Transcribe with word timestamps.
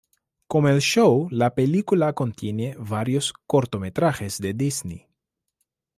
Como 0.47 0.69
el 0.69 0.79
show, 0.81 1.27
la 1.29 1.53
película 1.53 2.13
contiene 2.13 2.75
varios 2.79 3.35
cortometrajes 3.45 4.39
de 4.41 4.55
Disney. 4.55 5.05